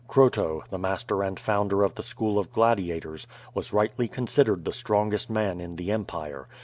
[0.09, 5.29] Croto, the master and founder of the school of gladiators, was rightly considered the strongest
[5.29, 6.47] man in the empire.